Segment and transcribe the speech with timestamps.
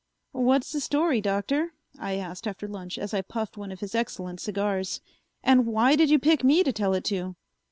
[0.33, 4.39] "What's the story, Doctor?" I asked after lunch as I puffed one of his excellent
[4.41, 4.99] cigars.
[5.43, 7.35] "And why did you pick me to tell it to?"